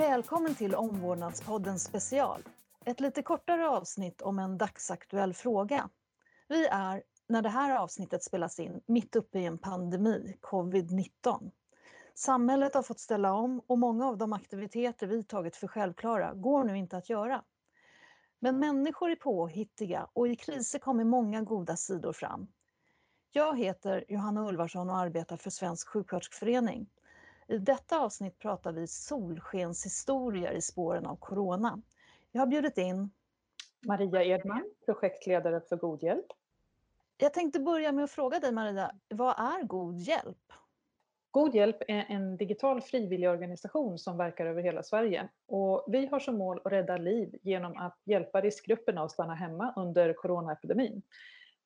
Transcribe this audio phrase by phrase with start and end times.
[0.00, 2.42] Välkommen till Omvårdnadspodden special.
[2.84, 5.88] Ett lite kortare avsnitt om en dagsaktuell fråga.
[6.48, 11.50] Vi är, när det här avsnittet spelas in, mitt uppe i en pandemi, covid-19.
[12.14, 16.64] Samhället har fått ställa om och många av de aktiviteter vi tagit för självklara går
[16.64, 17.44] nu inte att göra.
[18.38, 22.46] Men människor är påhittiga och i kriser kommer många goda sidor fram.
[23.30, 26.86] Jag heter Johanna Ulvarsson och arbetar för Svensk sjuksköterskeförening.
[27.50, 31.82] I detta avsnitt pratar vi solskenshistorier i spåren av corona.
[32.32, 33.10] Jag har bjudit in
[33.86, 36.26] Maria Edman, projektledare för God hjälp.
[37.16, 40.52] Jag tänkte börja med att fråga dig Maria, vad är God hjälp?
[41.30, 45.28] God hjälp är en digital frivilligorganisation som verkar över hela Sverige.
[45.46, 49.72] Och vi har som mål att rädda liv genom att hjälpa riskgrupperna att stanna hemma
[49.76, 51.02] under coronaepidemin.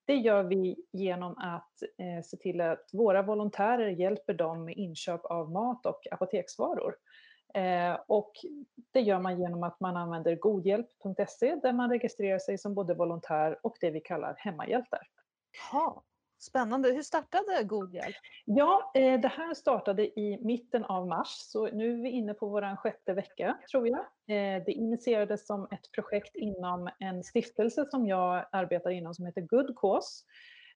[0.06, 5.24] Det gör vi genom att eh, se till att våra volontärer hjälper dem med inköp
[5.24, 6.96] av mat och apoteksvaror.
[7.54, 8.32] Eh, och
[8.92, 13.58] det gör man genom att man använder godhjälp.se där man registrerar sig som både volontär
[13.62, 15.00] och det vi kallar hemmahjältar.
[15.72, 16.02] Ha.
[16.38, 16.92] Spännande.
[16.92, 18.16] Hur startade God hjälp?
[18.44, 22.48] Ja, eh, det här startade i mitten av mars, så nu är vi inne på
[22.48, 24.00] vår sjätte vecka, tror jag.
[24.00, 29.40] Eh, det initierades som ett projekt inom en stiftelse som jag arbetar inom som heter
[29.40, 30.24] Good Cause.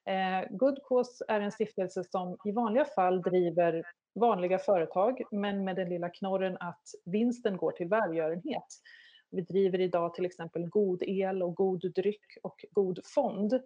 [0.09, 3.83] Eh, Good Cause är en stiftelse som i vanliga fall driver
[4.21, 8.67] vanliga företag, men med den lilla knorren att vinsten går till välgörenhet.
[9.31, 13.61] Vi driver idag till exempel god el och god dryck och god fond.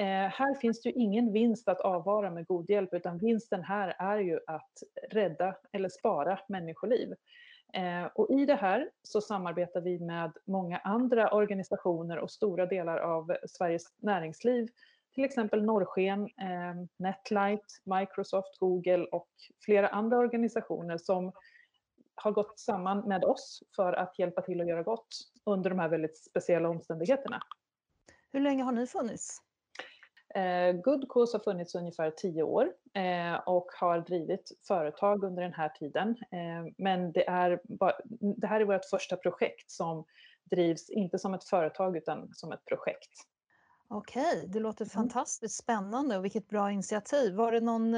[0.00, 3.96] Eh, här finns det ju ingen vinst att avvara med god hjälp, utan vinsten här
[3.98, 7.14] är ju att rädda eller spara människoliv.
[7.72, 12.98] Eh, och i det här så samarbetar vi med många andra organisationer och stora delar
[12.98, 14.68] av Sveriges näringsliv,
[15.14, 19.28] till exempel Norrsken, eh, Netlight, Microsoft, Google och
[19.64, 21.32] flera andra organisationer som
[22.14, 25.08] har gått samman med oss för att hjälpa till att göra gott
[25.44, 27.42] under de här väldigt speciella omständigheterna.
[28.32, 29.49] Hur länge har ni funnits?
[30.34, 35.52] Eh, Good Cause har funnits ungefär tio år eh, och har drivit företag under den
[35.52, 36.08] här tiden.
[36.08, 37.60] Eh, men det, är
[38.40, 40.04] det här är vårt första projekt som
[40.50, 43.10] drivs inte som ett företag utan som ett projekt.
[43.92, 44.90] Okej, det låter mm.
[44.90, 47.34] fantastiskt spännande och vilket bra initiativ.
[47.34, 47.96] Var det någon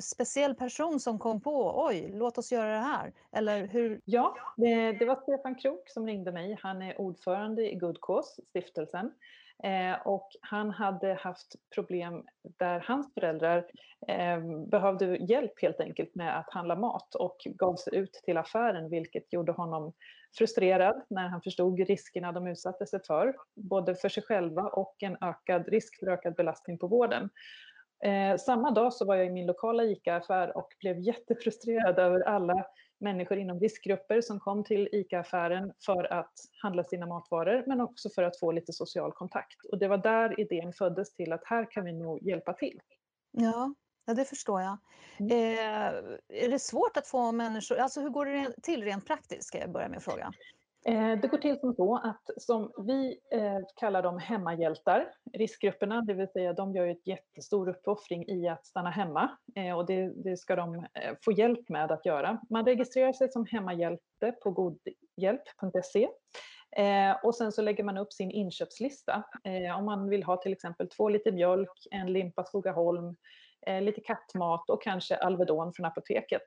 [0.00, 3.12] speciell person som kom på, oj, låt oss göra det här?
[3.32, 4.00] Eller hur?
[4.04, 6.58] Ja, det, det var Stefan Krok som ringde mig.
[6.62, 9.12] Han är ordförande i Good Cause, stiftelsen.
[9.62, 13.66] Eh, och han hade haft problem där hans föräldrar
[14.08, 18.90] eh, behövde hjälp helt enkelt med att handla mat och gav sig ut till affären
[18.90, 19.92] vilket gjorde honom
[20.38, 25.16] frustrerad när han förstod riskerna de utsatte sig för, både för sig själva och en
[25.20, 27.30] ökad risk för ökad belastning på vården.
[28.04, 32.66] Eh, samma dag så var jag i min lokala ICA-affär och blev jättefrustrerad över alla
[33.00, 38.22] människor inom riskgrupper som kom till ICA-affären för att handla sina matvaror, men också för
[38.22, 39.64] att få lite social kontakt.
[39.64, 42.80] Och det var där idén föddes till att här kan vi nog hjälpa till.
[43.30, 43.74] Ja,
[44.06, 44.78] ja det förstår jag.
[45.18, 45.32] Mm.
[45.32, 49.58] Eh, är det svårt att få människor, alltså hur går det till rent praktiskt, ska
[49.58, 50.32] jag börja med att fråga?
[50.86, 56.14] Eh, det går till som så att som vi eh, kallar dem hemmahjältar, riskgrupperna, det
[56.14, 60.36] vill säga de gör ett jättestor uppoffring i att stanna hemma eh, och det, det,
[60.36, 60.86] ska de
[61.24, 62.40] få hjälp med att göra.
[62.50, 66.08] Man registrerar sig som hemmahjälte på godhjälp.se
[67.22, 69.24] och sen så lägger man upp sin inköpslista
[69.78, 73.16] om man vill ha till exempel två liter mjölk, en limpa Skogaholm,
[73.82, 76.42] lite kattmat och kanske Alvedon från apoteket.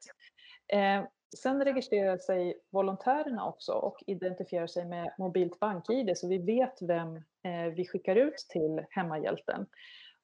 [1.38, 7.16] Sen registrerar sig volontärerna också och identifierar sig med mobilt bank-id så vi vet vem
[7.16, 9.66] eh, vi skickar ut till hemmahjälten.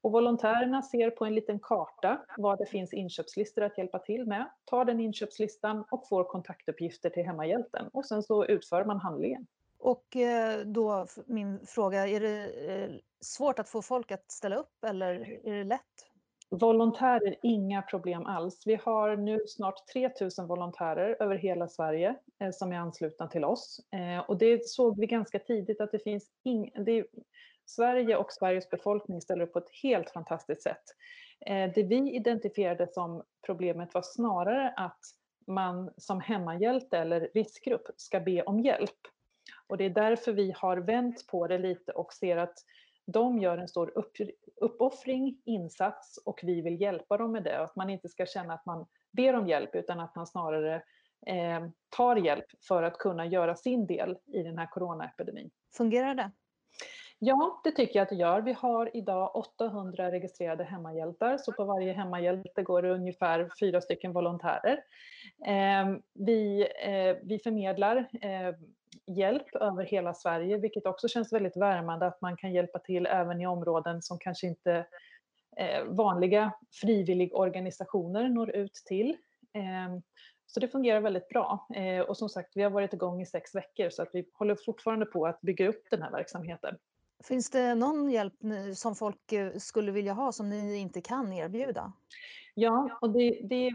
[0.01, 4.49] Och volontärerna ser på en liten karta vad det finns inköpslistor att hjälpa till med,
[4.65, 9.47] tar den inköpslistan och får kontaktuppgifter till hemmahjälten och sen så utför man handlingen.
[9.79, 12.91] Och eh, då min fråga, är det eh,
[13.21, 16.08] svårt att få folk att ställa upp eller är det lätt?
[16.51, 18.63] Volontärer, inga problem alls.
[18.65, 23.79] Vi har nu snart 3000 volontärer över hela Sverige eh, som är anslutna till oss.
[23.91, 27.05] Eh, och det såg vi ganska tidigt att det finns ing, det,
[27.65, 30.83] Sverige och Sveriges befolkning ställer upp på ett helt fantastiskt sätt.
[31.45, 34.99] Eh, det vi identifierade som problemet var snarare att
[35.47, 38.99] man som hemmahjälte eller riskgrupp ska be om hjälp.
[39.67, 42.57] Och det är därför vi har vänt på det lite och ser att
[43.11, 44.11] de gör en stor upp,
[44.61, 47.59] uppoffring, insats och vi vill hjälpa dem med det.
[47.59, 50.75] Att man inte ska känna att man ber om hjälp utan att man snarare
[51.25, 55.49] eh, tar hjälp för att kunna göra sin del i den här coronaepidemin.
[55.77, 56.31] Fungerar det?
[57.21, 58.41] Ja, det tycker jag att det gör.
[58.41, 64.13] Vi har idag 800 registrerade hemmahjältar, så på varje hemmahjälte går det ungefär fyra stycken
[64.13, 64.79] volontärer.
[65.45, 68.55] Ehm, vi, eh, vi förmedlar eh,
[69.17, 73.41] hjälp över hela Sverige, vilket också känns väldigt värmande att man kan hjälpa till även
[73.41, 74.85] i områden som kanske inte
[75.57, 76.51] eh, vanliga
[76.81, 79.17] frivilligorganisationer når ut till.
[79.53, 80.01] Ehm,
[80.45, 81.67] så det fungerar väldigt bra.
[82.07, 85.05] Och som sagt, vi har varit igång i sex veckor så att vi håller fortfarande
[85.05, 86.77] på att bygga upp den här verksamheten.
[87.23, 88.33] Finns det någon hjälp
[88.75, 91.93] som folk eh, skulle vilja ha som ni inte kan erbjuda?
[92.53, 93.71] Ja, och det, det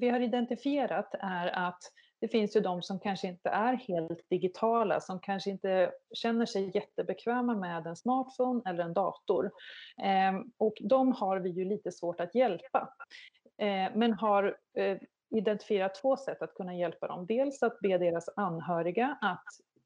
[0.00, 1.82] vi har identifierat är att
[2.24, 6.70] det finns ju de som kanske inte är helt digitala, som kanske inte känner sig
[6.74, 9.50] jättebekväma med en smartphone eller en dator.
[10.02, 12.88] Ehm, och de har vi ju lite svårt att hjälpa.
[13.58, 14.98] Ehm, men har eh,
[15.30, 17.26] identifierat två sätt att kunna hjälpa dem.
[17.26, 19.44] Dels att be deras anhöriga att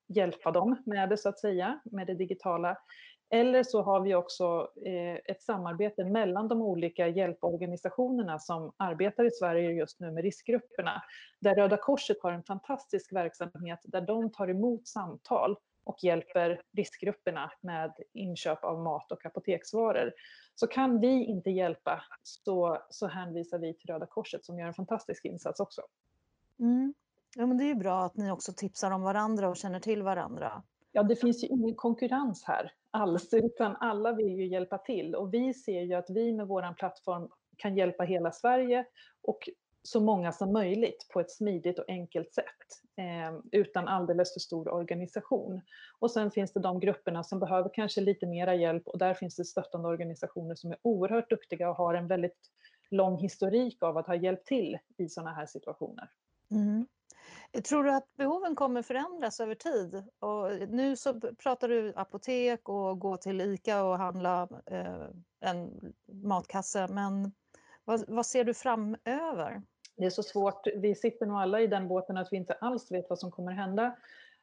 [0.08, 2.76] hjälpa dem med det så att säga, med det digitala.
[3.30, 9.30] Eller så har vi också eh, ett samarbete mellan de olika hjälporganisationerna som arbetar i
[9.30, 11.02] Sverige just nu med riskgrupperna.
[11.40, 17.52] Där Röda Korset har en fantastisk verksamhet där de tar emot samtal och hjälper riskgrupperna
[17.60, 20.12] med inköp av mat och apoteksvaror.
[20.54, 24.74] Så kan vi inte hjälpa så, så hänvisar vi till Röda Korset som gör en
[24.74, 25.82] fantastisk insats också.
[26.58, 26.94] Mm.
[27.36, 30.02] Ja, men det är ju bra att ni också tipsar om varandra och känner till
[30.02, 30.62] varandra.
[30.92, 35.14] Ja, det finns ju ingen konkurrens här alls, utan alla vill ju hjälpa till.
[35.14, 38.84] Och vi ser ju att vi med vår plattform kan hjälpa hela Sverige
[39.22, 39.48] och
[39.82, 42.44] så många som möjligt på ett smidigt och enkelt sätt
[42.96, 45.60] eh, utan alldeles för stor organisation.
[45.98, 49.36] Och sen finns det de grupperna som behöver kanske lite mera hjälp och där finns
[49.36, 52.50] det stöttande organisationer som är oerhört duktiga och har en väldigt
[52.90, 56.10] lång historik av att ha hjälpt till i sådana här situationer.
[56.50, 56.86] Mm.
[57.68, 60.04] Tror du att behoven kommer förändras över tid?
[60.18, 65.06] Och nu så pratar du apotek och gå till ICA och handla eh,
[65.40, 67.32] en matkasse, men
[67.84, 69.62] vad, vad, ser du framöver?
[69.96, 70.66] Det är så svårt.
[70.76, 73.52] Vi sitter nog alla i den båten att vi inte alls vet vad som kommer
[73.52, 73.96] hända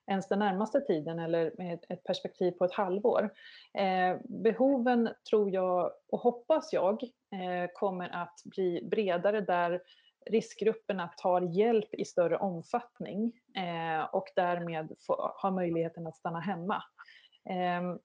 [0.08, 3.30] ens den närmaste tiden eller med ett perspektiv på ett halvår.
[3.74, 9.82] Eh, behoven tror jag och hoppas jag eh, kommer att bli bredare där
[10.26, 16.84] riskgrupperna tar hjälp i större omfattning eh, och därmed få, har möjligheten att stanna hemma.
[17.50, 17.96] Eh,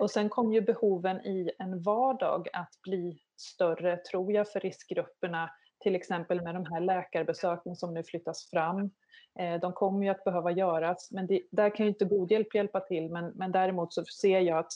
[0.00, 5.50] och sen kommer ju behoven i en vardag att bli större, tror jag, för riskgrupperna,
[5.78, 8.90] till exempel med de här läkarbesöken som nu flyttas fram.
[9.38, 12.80] Eh, de kommer ju att behöva göras, men det, där kan ju inte godhjälp hjälpa
[12.80, 14.72] till, men, men däremot så ser jag att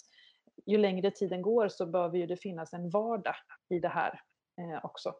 [0.67, 3.37] ju längre tiden går så behöver ju det finnas en vardag
[3.69, 4.21] i det här
[4.59, 5.15] eh, också.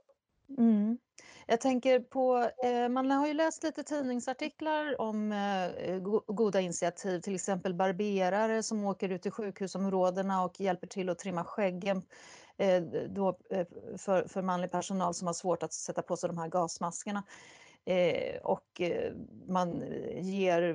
[0.59, 0.99] Mm.
[1.47, 7.21] Jag tänker på, eh, man har ju läst lite tidningsartiklar om eh, go goda initiativ,
[7.21, 12.03] till exempel barberare som åker ut i sjukhusområdena och hjälper till att trimma skäggen
[12.59, 13.67] eh, då, eh,
[13.99, 17.25] för, för manlig personal som har svårt att sätta på sig de här gasmaskerna.
[17.89, 19.13] Eh, och eh,
[19.49, 20.75] man eh, ger eh,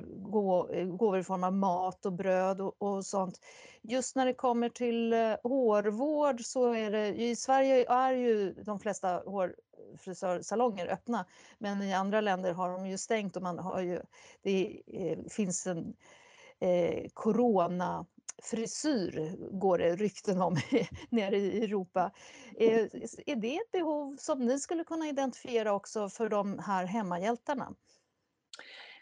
[0.84, 3.40] gåvor i form av mat och bröd och, och, sånt.
[3.82, 8.80] Just när det kommer till eh, hårvård så är det, i Sverige är ju de
[8.80, 11.26] flesta hårfrisörsalonger öppna,
[11.58, 14.00] men i andra länder har de ju stängt och man har ju,
[14.42, 15.94] det eh, finns en
[16.60, 18.06] eh, corona
[18.44, 20.56] frisyr går det rykten om
[21.10, 22.10] nere i Europa.
[22.58, 26.84] Eh, är, är det ett behov som ni skulle kunna identifiera också för de här
[26.84, 27.74] hemmahjältarna?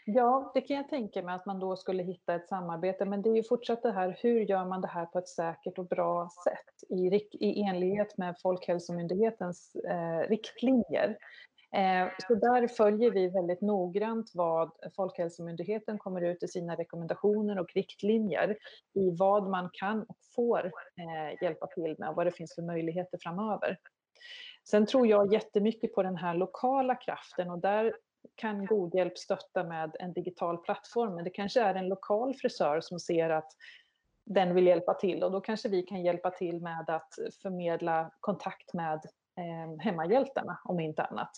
[0.05, 3.29] Ja, det kan jag tänka mig att man då skulle hitta ett samarbete, men det
[3.29, 6.29] är ju fortsatt det här, hur gör man det här på ett säkert och bra
[6.43, 11.17] sätt i, i enlighet med Folkhälsomyndighetens eh, riktlinjer?
[11.75, 17.73] Eh, så där följer vi väldigt noggrant vad Folkhälsomyndigheten kommer ut i sina rekommendationer och
[17.73, 18.57] riktlinjer
[18.93, 22.61] i vad man kan och får eh, hjälpa till med och vad det finns för
[22.61, 23.77] möjligheter framöver.
[24.69, 27.95] Sen tror jag jättemycket på den här lokala kraften och där
[28.35, 32.81] kan god hjälp stötta med en digital plattform, men det kanske är en lokal frisör
[32.81, 33.51] som ser att
[34.25, 38.73] den vill hjälpa till och då kanske vi kan hjälpa till med att förmedla kontakt
[38.73, 39.01] med
[39.37, 41.31] eh, hemmahjältarna om inte annat.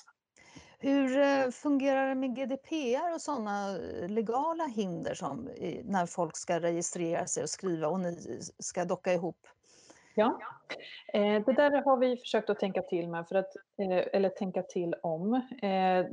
[0.86, 5.50] Hur eh, fungerar det med GDPR och sådana eh, legala hinder som
[5.84, 9.48] när folk ska registrera sig och skriva och ni eh, ska docka ihop?
[10.16, 10.40] Ja,
[11.14, 14.64] eh, det där har vi försökt att tänka till med, för att, eh, eller tänka
[14.64, 15.42] till om.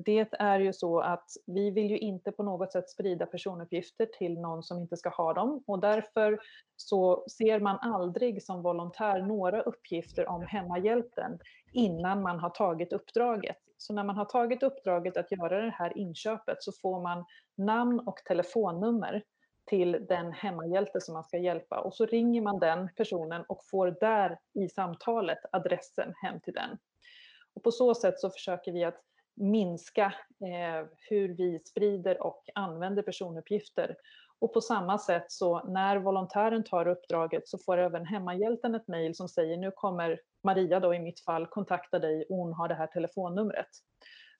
[0.05, 4.41] Det är ju så att vi vill ju inte på något sätt sprida personuppgifter till
[4.41, 5.63] någon som inte ska ha dem.
[5.67, 6.39] Och därför
[6.77, 11.39] så ser man aldrig som volontär några uppgifter om hemmahjälpen
[11.73, 13.57] innan man har tagit uppdraget.
[13.77, 17.25] Så när man har tagit uppdraget att göra det här inköpet så får man
[17.57, 19.23] namn och telefonnummer
[19.71, 23.97] till den hemmahjälte som man ska hjälpa och så ringer man den personen och får
[24.01, 26.79] där i samtalet adressen hem till den.
[27.55, 29.01] Och på så sätt så försöker vi att
[29.37, 30.05] minska
[30.45, 33.97] eh, hur vi sprider och använder personuppgifter.
[34.39, 39.15] Och på samma sätt så när volontären tar uppdraget så får även hemmahjälten ett mejl
[39.15, 42.75] som säger nu kommer Maria då i mitt fall kontakta dig och hon har det
[42.75, 43.69] här telefonnumret.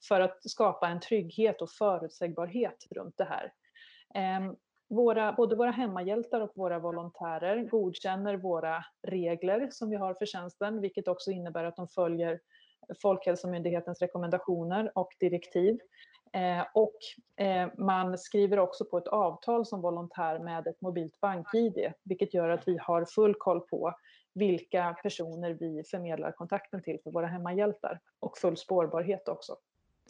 [0.09, 3.53] För att skapa en trygghet och förutsägbarhet runt det här.
[4.15, 4.53] Eh,
[4.91, 10.81] våra, både våra hemmahjältar och våra volontärer godkänner våra regler som vi har för tjänsten,
[10.81, 12.41] vilket också innebär att de följer
[13.03, 15.79] Folkhälsomyndighetens rekommendationer och direktiv.
[16.33, 16.97] Eh, och
[17.45, 22.49] eh, man skriver också på ett avtal som volontär med ett mobilt bank-id, vilket gör
[22.49, 23.95] att vi har full koll på
[24.35, 29.57] vilka personer vi förmedlar kontakten till för våra hemmahjältar och full spårbarhet också.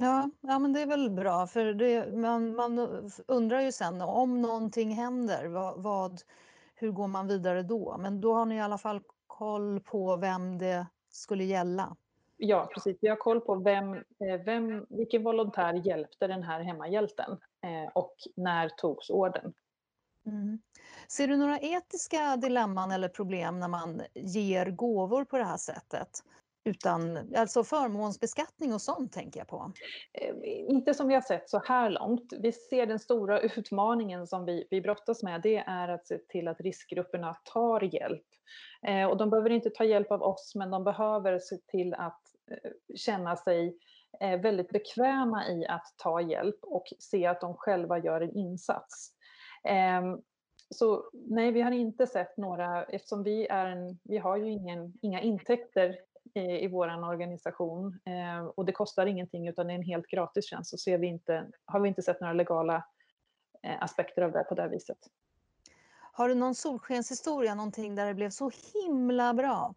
[0.00, 2.78] Ja, ja men det är väl bra för det, man, man
[3.26, 6.21] undrar ju sen om någonting händer, vad, vad,
[6.75, 7.97] hur går man vidare då?
[7.99, 11.97] Men då har ni i alla fall koll på vem det skulle gälla.
[12.37, 12.97] Ja, precis.
[13.00, 17.30] Vi har koll på vem, eh, vem, vilken volontär hjälpte den här hemmahjälten
[17.62, 19.52] eh, och när togs orden.
[20.26, 20.61] Mm.
[21.09, 26.25] Ser du några etiska dilemman eller problem när man ger gåvor på det här sättet?
[26.64, 29.73] Utan, alltså förmånsbeskattning och sånt tänker jag på.
[30.12, 32.33] Ehm, inte som vi har sett så här långt.
[32.40, 36.49] Vi ser den stora utmaningen som vi, vi brottas med, det är att se till
[36.49, 38.26] att riskgrupperna tar hjälp.
[38.87, 42.23] Eh, och de behöver inte ta hjälp av oss, men de behöver se till att
[42.50, 43.79] eh, känna sig
[44.21, 49.12] eh, väldigt bekväma i att ta hjälp och se att de själva gör en insats.
[49.64, 50.21] Ehm,
[50.75, 54.93] så nej, vi har inte sett några, eftersom vi, är en, vi har ju ingen,
[55.02, 55.97] inga intäkter
[56.34, 60.70] i vår organisation eh, och det kostar ingenting utan det är en helt gratis tjänst
[60.70, 62.84] så ser vi inte, har vi inte sett några legala
[63.62, 64.98] eh, aspekter av det på det viset.
[66.12, 69.74] Har du någon solskenshistoria, någonting där det blev så himla bra?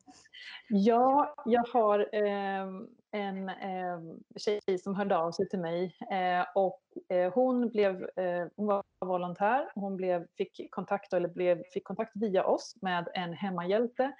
[0.69, 2.67] Ja, jag har eh,
[3.13, 3.99] en eh,
[4.35, 8.83] tjej som hörde av sig till mig eh, och eh, hon, blev, eh, hon var
[8.99, 9.71] volontär.
[9.75, 14.11] Hon blev, fick, kontakt, eller blev, fick kontakt via oss med en hemmahjälte.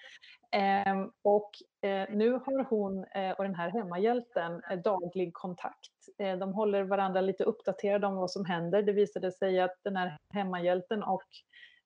[0.51, 5.91] Ehm, och eh, nu har hon eh, och den här hemmahjälten eh, daglig kontakt.
[6.17, 8.83] Eh, de håller varandra lite uppdaterade om vad som händer.
[8.83, 11.27] Det visade sig att den här hemmahjälten och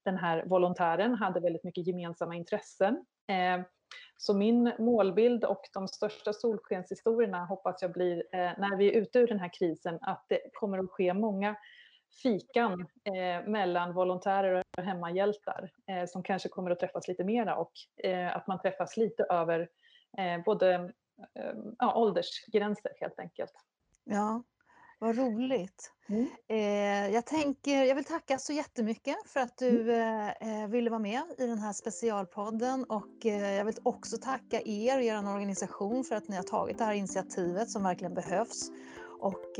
[0.06, 3.06] den här volontären hade väldigt mycket gemensamma intressen.
[3.28, 3.64] Ehm,
[4.17, 9.20] så min målbild och de största solskenshistorierna hoppas jag blir eh, när vi är ute
[9.20, 11.56] ur den här krisen att det kommer att ske många
[12.24, 17.72] fikan eh, mellan volontärer och hemmahjältar eh, som kanske kommer att träffas lite mera och
[18.03, 19.70] eh, att man träffas lite över
[20.17, 20.94] eh, både
[21.79, 23.53] ja, åldersgränser helt enkelt.
[24.03, 24.44] Ja,
[25.00, 25.92] vad roligt.
[26.10, 26.27] Mm.
[26.48, 30.34] Eh, jag, tänker, jag vill tacka så jättemycket för att du mm.
[30.42, 34.62] eh, eh, ville vara med i den här specialpodden och eh, jag vill också tacka
[34.66, 38.72] er och er organisation för att ni har tagit det här initiativet som verkligen behövs.
[39.20, 39.60] Och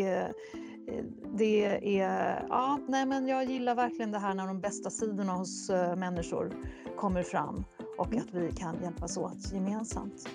[1.38, 1.65] det
[2.00, 6.53] är, ja, nej men jag gillar verkligen det här när de bästa sidorna hos människor
[6.98, 7.65] kommer fram
[7.98, 8.20] och mm.
[8.20, 10.29] att vi kan hjälpas åt gemensamt.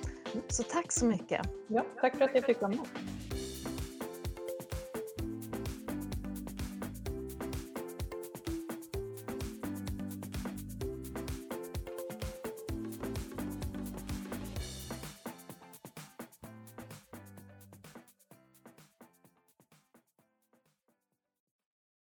[0.49, 1.47] Så tack så mycket.
[1.67, 2.87] Ja, tack för att jag fick vara med.